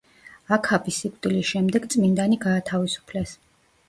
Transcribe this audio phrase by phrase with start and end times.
[0.55, 3.35] აქაბის სიკვდილის შემდეგ წმინდანი გაათავისუფლეს.